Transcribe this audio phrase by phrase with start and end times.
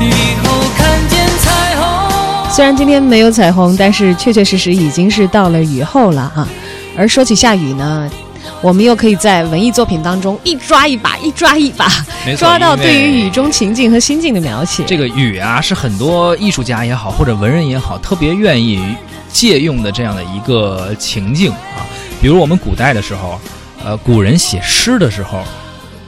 [0.00, 0.10] 雨
[0.42, 2.50] 后看见彩虹。
[2.50, 6.46] 虽然今天没有彩虹，但是确确实实已经是到了雨后了哈。
[6.96, 8.10] 而说起下雨呢，
[8.62, 11.86] 我们又可以在文艺作品当中一抓一把，一抓一把，
[12.36, 14.82] 抓到对于雨中情境和心境的描写。
[14.86, 18.82] 这个雨啊，是很多艺术家也好，或者文人也好，特别愿意
[19.30, 21.84] 借用的这样的一个情境啊。
[22.20, 23.40] 比如我们古代的时候，
[23.84, 25.42] 呃，古人写诗的时候，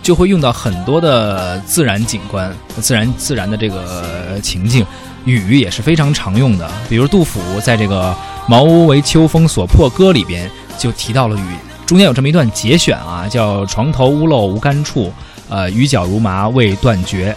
[0.02, 4.84] 就会用到很多的自然景观、自然自然的这个情境，
[5.24, 6.68] 雨也是非常常用的。
[6.88, 8.10] 比如杜甫在这个
[8.48, 11.56] 《茅屋为秋风所破歌》里边就提到了雨，
[11.86, 15.12] 中间有这么一段节选啊，叫“床头屋漏无干处，
[15.48, 17.34] 呃，雨脚如麻未断绝。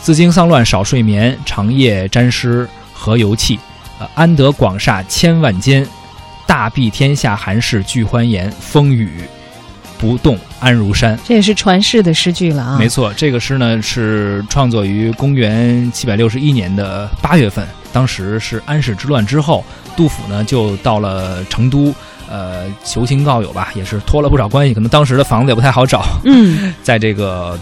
[0.00, 3.58] 自经丧乱少睡眠，长夜沾湿何由气？
[3.98, 5.86] 呃，安得广厦千万间，
[6.46, 8.50] 大庇天下寒士俱欢颜。
[8.52, 9.22] 风雨
[10.02, 11.16] 不动安如山。
[11.24, 12.76] 这也是传世的诗句了啊。
[12.76, 19.64] 没错，这个诗呢是创作于公元七百六十一年的八月份，当时是安史之乱之后，
[19.96, 21.94] 杜甫呢就到了成都，
[22.28, 27.56] 呃，求亲告友吧，也是托了不少关系，可能当时的房子也不太好找，嗯， 在这个。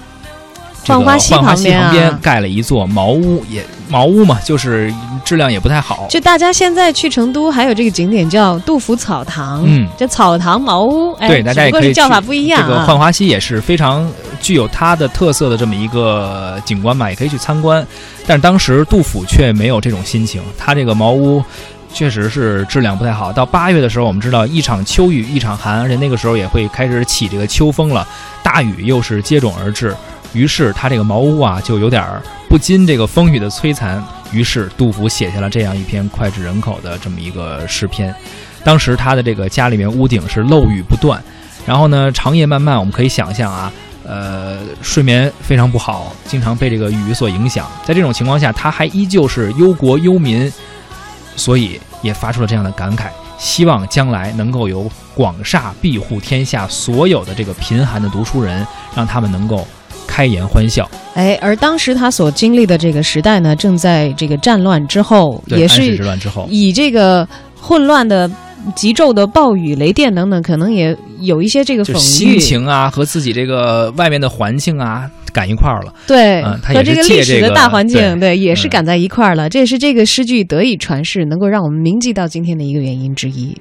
[0.82, 4.92] 这个浣花溪旁边啊旁边盖了一座茅屋，也茅屋嘛，就是
[5.24, 6.06] 质量也不太好。
[6.08, 12.66] 就大家现在去成都还有这个景点叫杜甫草堂，嗯这草堂茅屋，哎，对，大家也可以叫法不一样啊。
[12.66, 17.86] 这个浣花溪也是非常呃具有它的特色的这么一个景观吧，也可以去参观。
[18.26, 21.42] 但是当时杜甫却没有这种心情，他这个茅屋
[21.92, 23.32] 确实是质量不太好。
[23.32, 28.06] 到八月的时候，我们知道一场秋雨一场寒，而且那个时候也会开始起这个秋风了，
[28.42, 29.94] 大雨又是接踵而至。
[30.32, 34.02] 于是他这个茅屋啊，就有点儿不禁这个风雨的摧残。
[34.32, 38.14] 于是杜甫写下了这样一篇脍炙人口的这么一个诗篇。
[38.62, 41.20] 当时他的这个家里面屋顶是漏雨不断，
[41.66, 43.72] 然后呢，长夜漫漫，我们可以想象啊，
[44.04, 47.68] 呃，睡眠非常不好，经常被这个雨所影响。
[47.84, 50.52] 在这种情况下，他还依旧是忧国忧民，
[51.34, 58.64] 所以也发出了这样的感慨，希望将来能够有广厦庇护天下所有的这个贫寒的读书人，
[58.94, 59.66] 让他们能够
[60.10, 60.90] 开颜欢笑。
[61.14, 68.28] 哎，而当时他所经历的这个时代呢，正在这个战乱之后，对，也是乱之后，以这个混乱的
[68.74, 75.94] 急骤的暴雨、雷电等等，可能也有一些这个心，情啊和自己这个外面的环境啊赶一块儿了。
[76.06, 79.48] 对，和这个历史的大环境，对对，也是嗯赶在一块儿了。
[79.48, 83.56] 这也是这个诗句得以传世，能够让我们铭记到今天的一个原因之一。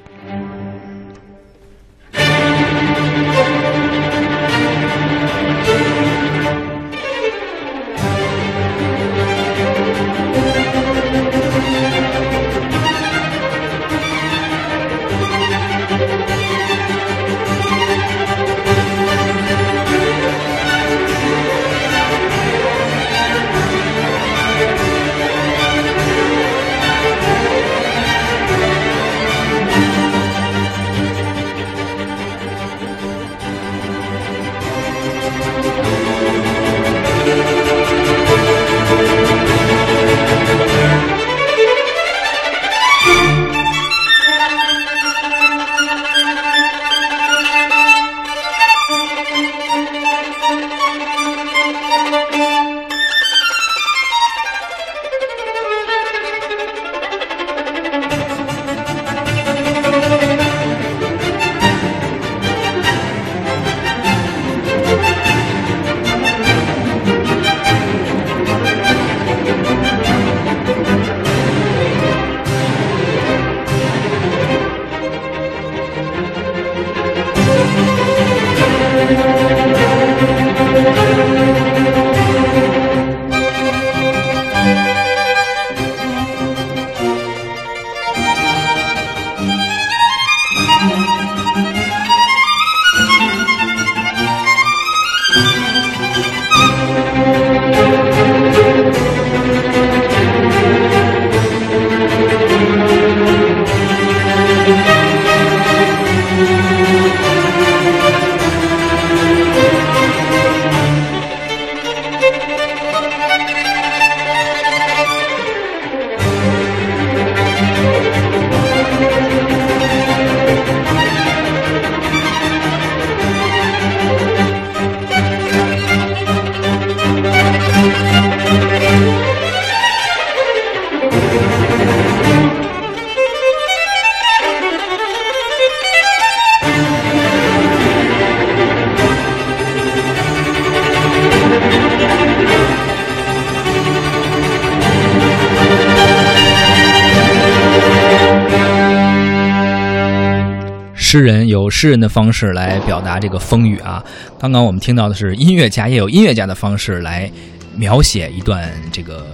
[151.11, 154.03] 诗人有诗人的方式来表达这个风雨啊。
[154.37, 157.27] 刚刚我们听到的是音乐家也有音乐家的方式来
[157.75, 159.25] 描写一段这个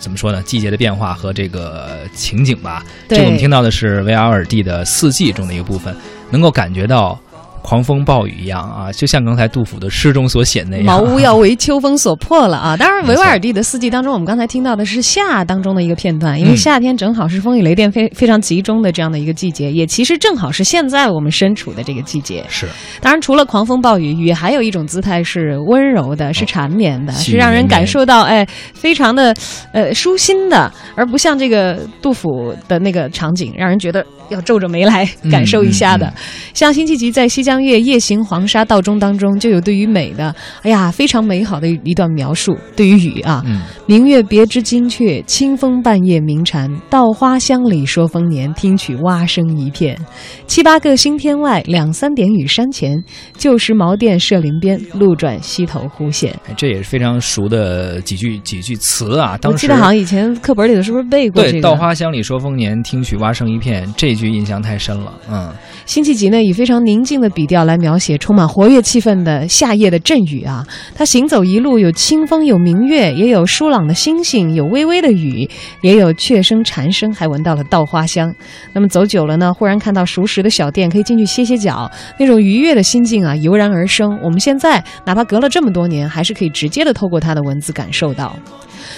[0.00, 0.42] 怎么说呢？
[0.42, 2.84] 季节的变化和这个情景吧。
[3.08, 5.94] 这对个我们听到的是维瓦尔蒂的《四季》中的一个部分，
[6.30, 7.20] 能够感觉到
[7.62, 10.86] 狂风暴雨一样啊，就像刚才杜甫的诗中所写的那样。
[10.86, 12.76] 茅屋要为秋风所破了啊！
[12.78, 22.44] 当然，维瓦尔第的四季当中，我们刚才听到的是夏当中的一个片段，因为嗯夏天正好是风雨雷电非非常集中的这样的一个季节，也其实正好是现在我们身处的这个季节。
[22.48, 22.66] 是
[23.00, 29.34] 当然，除了狂风暴雨，雨还有一种姿态是温柔的，是缠绵的，细是让人感受到哎非常的
[29.72, 36.06] 呃舒心的，而不像这个杜甫的那个场景，让人觉得要皱着眉来嗯感受一下的。
[36.06, 36.12] 嗯
[36.52, 40.32] 像辛弃疾在《西江月·夜行黄沙道中》当中，就有对于美的，
[40.62, 42.56] 哎呀，非常美好的一段描述。
[42.76, 46.70] 对于雨啊，嗯，明月别枝惊鹊，清风半夜鸣蝉。
[46.88, 49.98] 稻花香里说丰年，听取蛙声一片。
[50.46, 52.96] 七八个星天外，两三点雨山前。
[53.36, 56.30] 旧时茅店社林边，路转溪头忽见。
[56.46, 59.32] 哎这也是非常熟的几句几句词啊。
[59.32, 61.68] 我当时记得好像以前课本里头是不是背过这对“个？
[61.68, 65.12] 稻花香里说丰年，听取蛙声一片”这句印象太深了。
[65.28, 65.52] 嗯，
[65.84, 70.66] 辛弃疾呢，以非常宁静的笔调来描写充满活跃气氛的夏夜的阵雨啊。
[70.94, 75.48] 他行走一路，有清风，有明月，也有疏朗的星星，有微微的雨，
[75.82, 78.32] 也有雀声、蝉声，还闻到了稻花香。
[78.72, 84.18] 那么走久了呢，忽然看到熟识的小店，可以进去歇歇脚，那种愉悦的心境啊，油然而生。
[84.22, 88.34] 我们现在哪怕隔了这么多年，还是可以直接的透过他的文字感受到。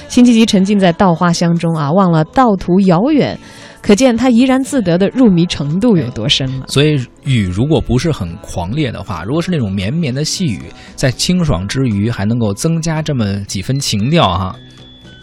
[0.08, 3.38] 辛弃疾沉浸在稻花香中啊，忘了道途遥远，
[3.82, 6.66] 可见他怡然自得的入迷程度有多深了。
[6.68, 10.62] 所以雨如果不是很狂烈的话，如果是那种绵绵的细雨，
[10.94, 14.56] 在清爽之余还能够增加这么几分情调哈。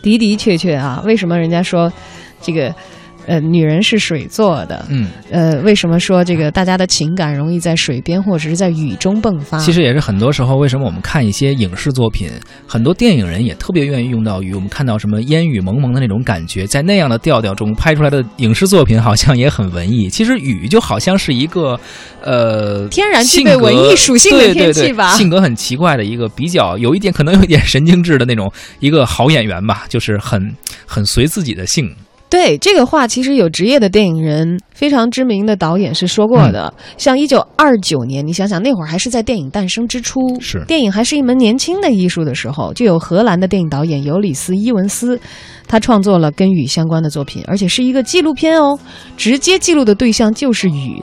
[0.03, 1.91] 的的确确啊，为什么人家说
[2.41, 2.73] 这个
[3.29, 4.83] 呃女人是水做的？
[4.89, 9.59] 嗯，呃，为什么说这个大家的情感容易在水边或者是在雨中迸发？
[9.59, 12.27] 其实也是很多时候，为什么我们看一些影视作品，
[12.65, 14.55] 很多电影人也特别愿意用到雨。
[14.55, 20.09] 我们看到什么烟雨蒙蒙的那种感觉，在那样的调调中拍出来的影视作品，好像也很文艺。
[20.09, 21.79] 其实雨就好像是一个，
[22.23, 30.55] 呃，天然具备文艺属性的对对对天气吧性格很奇怪的一个比较有一点可能有一点神经质的那种一个好演员吧，就是很
[30.87, 31.95] 很随自己的性。
[32.29, 36.71] 对这个话，其实有职业的电影人，非常知名的导演是说过的。
[36.77, 45.19] 嗯像一九二九年，你想想那会儿还是在电影诞生之初，是电影还是一门年轻的艺术的时候，就有荷兰的电影导演尤里斯·伊文斯，
[45.67, 48.77] 他创作了跟雨相关的作品，而且是一个纪录片哦，
[49.17, 51.01] 直接记录的对象就是雨。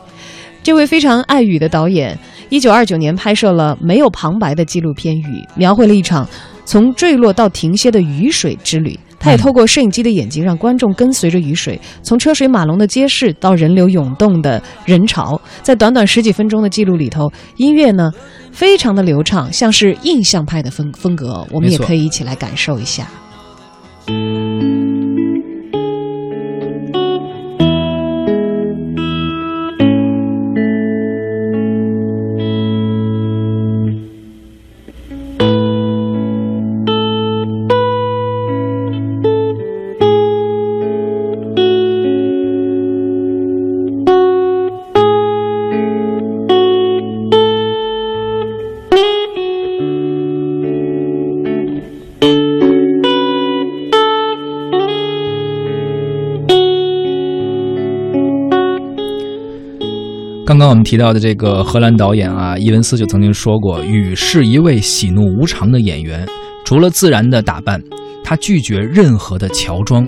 [0.63, 2.17] 这位非常爱雨的导演，
[2.51, 5.23] 一九二九年拍摄了没有旁白的纪录片《雨》，
[5.57, 6.29] 描绘了一场
[6.65, 8.99] 从坠落到停歇的雨水之旅。
[9.19, 18.11] 他也透过摄影机的眼睛，让观众跟随着雨水，从车水马龙的街市到人流涌动的人潮，在短短十几分钟的记录里头，音乐呢
[18.53, 23.09] 非常的流畅，像是印象派的风风格哦，我们也可以一起来感受一下。
[60.67, 66.27] 刚我们提到的这个荷兰导演啊，伊文斯就曾经说过，雨是一位喜怒无常的演员，
[66.65, 67.81] 除了自然的打扮，
[68.25, 70.05] 他拒绝任何的乔装。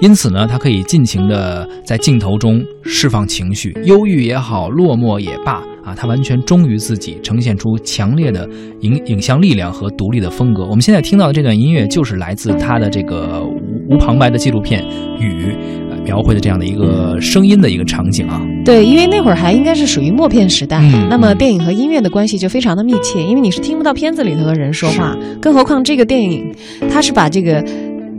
[0.00, 8.48] 因此呢，他可以尽情的在镜头中释放情绪，忧郁也好，落寞也罢，啊，他完全忠于自己，呈现出强烈的
[8.80, 10.62] 影影像力量和独立的风格。
[10.62, 14.82] 我们现在听到的这段音乐，就是来自他的这个无无旁白的纪录片
[15.22, 15.54] 《雨》，
[16.02, 18.40] 描绘的这样的一个声音的一个场景啊。
[18.64, 26.54] 对，因为那会儿还应该是属于默片时代，嗯那么电影和音乐的关系就非常的密切，因为你是听不到片子里头的人说话，更何况这个电影
[26.88, 27.64] 它是把这个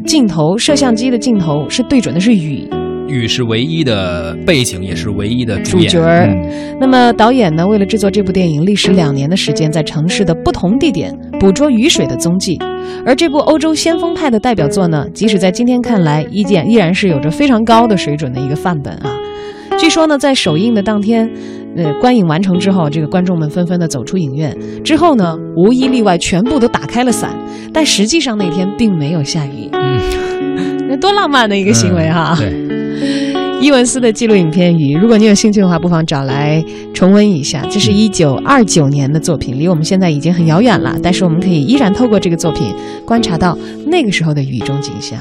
[0.06, 2.68] 镜头摄像机的镜头是对准的是雨，
[3.08, 6.00] 雨是唯一的背景，也是唯一的主主角
[6.78, 12.60] 那么导演呢，为了制作这部电影，历时两年的时间，在城市的不同地点捕捉雨水的踪迹。
[13.06, 19.10] 而这部欧洲先锋派的代表作呢，即使在今天看来，依然依然是有着非常高的水准的一个范本啊。
[19.80, 21.30] 据说呢，在首映的当天，
[21.76, 27.38] 呃，观影完成之后，这个观众们纷纷的走出影院，之后呢，无一例外全部都打开了伞，
[27.74, 36.64] 但实际上那天并没有下雨，嗯， 那多浪漫的一个行为哈、嗯对，伊文斯的记录影片《雨》，如果你有兴趣的话，不妨找来
[36.94, 37.66] 重温一下。
[37.70, 42.74] 这是一九二九年的作品，离我们现在已经很遥远了，但是我们可以依然透过这个作品
[43.06, 45.20] 观察到那个时候的雨中景象。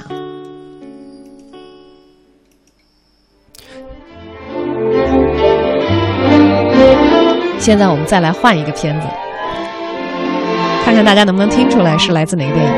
[7.62, 9.07] 现在我们再来换一个片子，
[10.85, 12.73] 看看大家能不能听出来是来自哪个电影。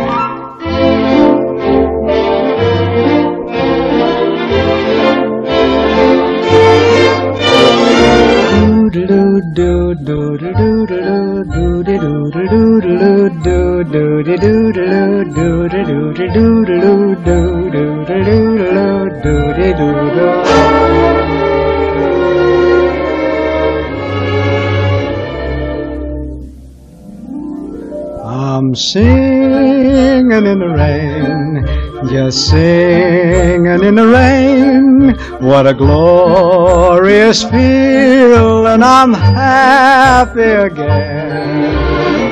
[28.74, 31.64] Singing in the rain,
[32.08, 35.16] just singing in the rain.
[35.40, 42.23] What a glorious feel, and I'm happy again.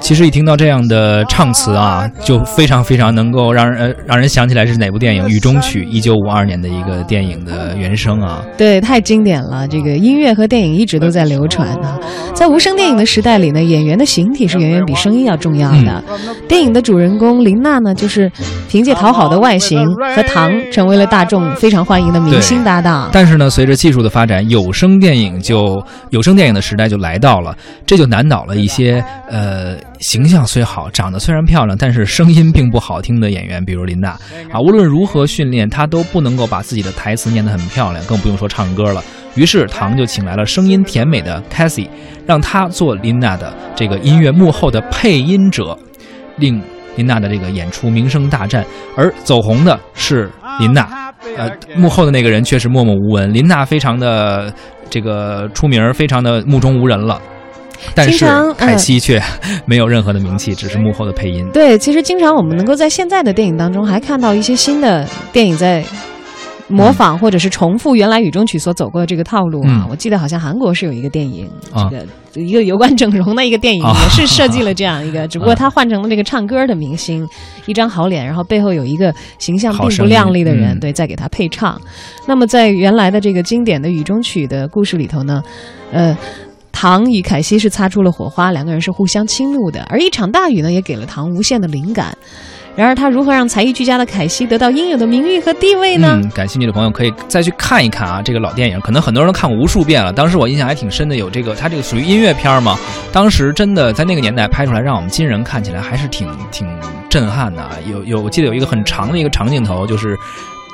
[0.00, 8.42] 其实一听到这样的唱词啊，就非常非常能够让人呃让人想起来是哪部电影《雨中曲》，一九五二年的一个电影的原声啊。
[8.56, 9.66] 对，太经典了。
[9.66, 11.98] 这个音乐和电影一直都在流传呢。
[12.32, 16.02] 在无声电影的时代里呢，演员的形体是远远比声音要重要的。
[16.48, 18.30] 电影的主人公林娜呢，就是
[18.68, 19.84] 凭借讨好的外形
[20.14, 23.08] 和糖成为了大众非常欢迎的明星搭档。
[23.12, 34.10] 但是呢，随着技术的发展，有声电影就有声电影的时代就来到了，这就难倒了一些呃形象虽好、长得虽然漂亮，但是声音并不好听的演员，比如林娜
[34.50, 39.02] 啊，无论如何训练，她都不能够把自己的台词念得很漂亮，更不用说唱歌了。
[39.36, 41.88] 于是唐就请来了声音甜美的 Cassie，
[42.26, 45.78] 让她做林娜的这个音乐幕后的配音者，
[46.38, 46.60] 令
[46.96, 48.64] 林娜的这个演出名声大振。
[48.96, 53.32] 而走红的是林娜，呃，幕后的那个人却是默默无闻。
[53.32, 54.52] 林娜非常的
[54.90, 57.20] 这个出名，非常的目中无人了。
[57.94, 59.22] 但是凯西却
[59.66, 61.48] 没有任何的名气，只是幕后的配音。
[61.52, 65.84] 对，其实经常我们能够在现在的电影当中还看到一些新的电影在。
[66.72, 69.84] 模仿或者是重复原来《雨中曲》所走过的这个套路啊！
[69.90, 72.06] 我记得好像韩国是有一个电影，这个
[72.40, 77.26] 一个有关整容的一个电影，也是设计了 这样一个，只不过他换成了那个唱歌的明星，
[77.66, 81.76] 一张好脸，然后背后有一个形象并不靓丽的人，对，在给他配唱。
[82.24, 85.42] 那么在原来的这个经典的《雨中曲》的故事里头呢，
[85.90, 86.16] 呃，
[86.72, 92.16] 唐与凯西是擦出了火花，两个人是互相倾慕的，而一场大雨呢，也给了唐无限的灵感。
[92.76, 96.18] 然而，他如何让才艺俱佳的凯西得到应有的名誉和地位呢？
[96.22, 100.12] 嗯，感兴趣的朋友可以再去看一看啊，这个老电影，可能很多人都看过无数遍了。
[100.12, 102.78] 当时我印象还挺深的，有这个，它这个属于音乐片嘛。
[103.12, 106.66] 当时真的在那个年代拍出来，让我们今人看起来还是挺挺
[107.10, 107.68] 震撼的。
[107.90, 110.16] 有有，我记得有一个很长的一个长镜头，就是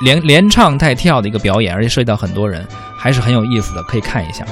[0.05, 2.65] 连连唱带跳的一个表演，而且涉及到很多人，
[2.97, 4.45] 还是很有意思的，可以看一下。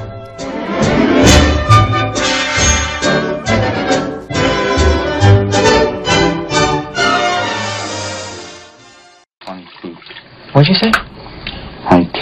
[10.52, 10.90] What'd you say?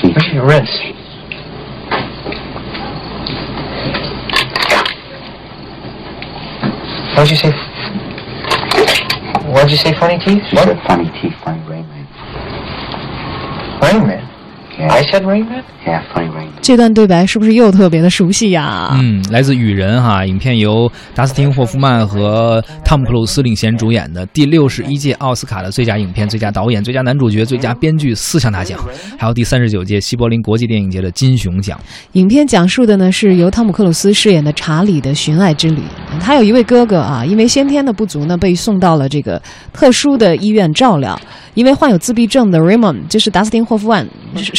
[0.00, 0.16] Teeth.
[0.16, 0.82] Look at your wrist.
[7.16, 7.52] What'd you say?
[9.52, 10.42] What'd you say, funny teeth?
[10.49, 10.68] She what?
[10.68, 11.87] said funny teeth, funny Rain
[14.06, 14.32] Man.
[14.79, 14.88] Rain Man?
[14.88, 14.93] Yeah.
[14.93, 15.64] I said Rain Man?
[15.87, 16.52] Yeah, funny Rain Man.
[16.61, 18.91] 这段对白是不是又特别的熟悉呀？
[18.93, 28.79] 嗯，来自《雨人》哈，影片由达斯汀·霍夫曼和汤姆·克鲁斯领衔主演的，第六十一届奥斯卡的最佳影片、最佳导演、最佳男主角、最佳编剧四项大奖，
[29.19, 31.79] 还有第三十九届西柏林国际电影节的金熊奖。
[32.12, 35.83] 影片讲述的呢是由汤姆·克鲁斯饰演的查理的寻爱之旅。
[36.21, 39.41] 他有一位哥哥啊，因为先天的不足呢，被送到了这个
[39.73, 41.19] 特殊的医院照料。
[41.55, 44.09] 因为患有自闭症的 Raymond，就是达斯汀·霍夫曼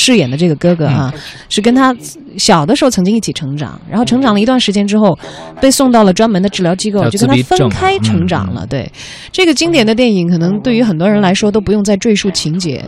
[0.03, 1.13] 饰演的这个哥哥啊，
[1.47, 1.95] 是跟他
[2.37, 5.17] 小的时候曾经一起成长，然后成长了一段时间之后，
[5.61, 8.67] 被送到了专门的治疗机构，就跟他分开成长了。
[8.67, 8.91] 对，
[9.31, 12.83] 这个经典的电影，可能对于很多人来说都不用再赘述情节。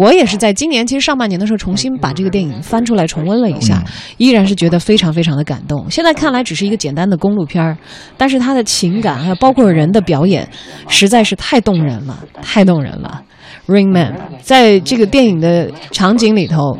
[0.00, 3.80] 我也是在今年，其实上半年的时候重新把这个电影翻出来重温了一下，
[4.16, 5.88] 依然是觉得非常非常的感动。
[5.88, 7.78] 现在看来只是一个简单的公路片儿，
[8.16, 10.48] 但是他的情感还有包括人的表演，
[10.88, 13.22] 实在是太动人了，太动人了。
[13.66, 16.76] Rain Man 在这个电影的场景里头，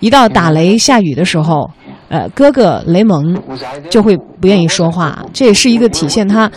[0.00, 1.70] 一到打雷下雨的时候，
[2.08, 3.40] 呃，哥哥雷蒙
[3.88, 6.50] 就会不愿意说话，这也是一个体现他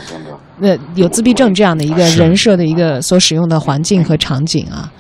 [0.60, 4.92] 呃有自闭症这样的一个人设的一个所使用的环境和场景啊。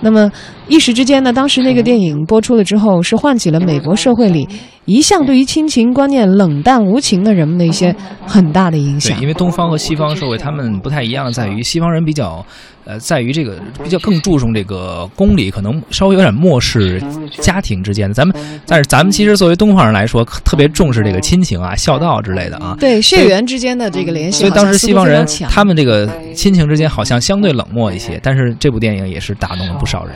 [0.00, 0.30] 那么
[0.68, 4.46] 一时之间呢，当时那个电影播出了之后，是唤起了美国社会里
[4.86, 7.94] 一向对于亲情观念冷淡无情的人们的一些
[8.26, 9.20] 很大的影对响，。
[9.20, 12.44] 因为东方和西方社会他们不太一样，在于西方人比较，
[12.84, 17.02] 呃，在于这个比较更注重这个公理，可能稍微有点漠视
[17.40, 18.14] 家庭之间的。
[18.14, 18.36] 咱们，
[18.66, 22.76] 但是咱们其实作为东方人来说，特别重视这个亲情啊、孝道之类的啊。
[22.78, 30.14] 对血缘之间的这个联系，所以当时西方人他们这个亲情之间好像相对冷漠一些，但是这部电影也是打动了不少人。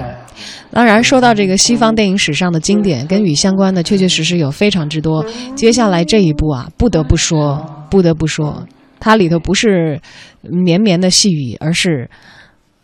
[0.71, 5.25] 当然，说到这个西方电影史上的经典，跟雨相关的确确实实有非常之多。
[5.55, 8.65] 接下来这一部啊，不得不说，不得不说，
[9.01, 9.99] 它里头不是
[10.43, 12.09] 绵绵的细雨，而是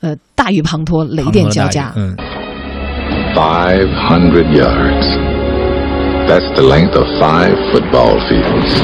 [0.01, 1.93] 呃大雨滂沱，雷电交加。
[1.97, 2.17] 嗯
[3.35, 5.07] ，500 yards.
[6.27, 8.81] That's the length of five football fields.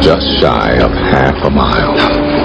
[0.00, 1.96] Just shy of half a mile.《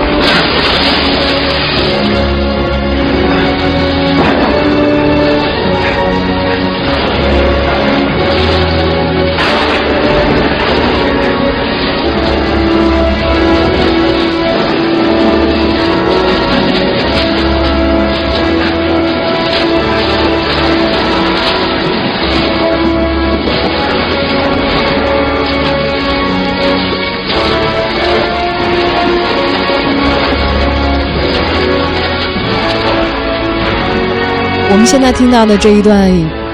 [34.86, 36.12] 们现在听到的这一段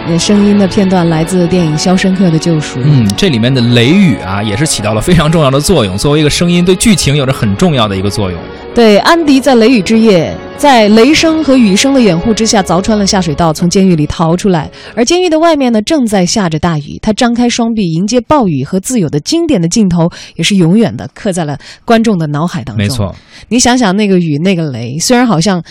[0.07, 2.79] 呃声音的片段来自电影《肖申克的救赎》。
[2.85, 5.97] 嗯，这里面的雷雨啊，也是起到了非常重要的作用。
[5.97, 8.39] 作为一个声音，对剧情有着很重要的一个作用。
[8.73, 14.71] 对，安迪在雷雨之夜，在雷声和雨声的掩护之下，凿穿了下水道，从监狱里逃出来。
[14.95, 16.97] 而监狱的外面呢，正在下着大雨。
[17.01, 22.85] 他张开双臂迎接暴雨和自由的经典的镜头，也是永远的刻在了观众的脑海当中。
[22.85, 23.13] 没错，
[23.49, 25.61] 你想想那个雨，那个雷，虽然好像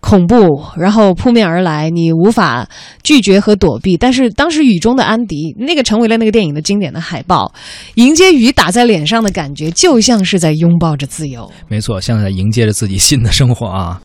[0.00, 2.68] 恐怖，然后扑面而来，你无法
[3.02, 7.52] 拒绝和躲避，但是当时雨中的安迪，那个成为了那个电影的经典的海报，
[7.94, 11.50] 迎接雨打在脸上的感觉，就像是在拥抱着自由。
[11.68, 13.96] 没错，像在迎接着自己新的生活啊。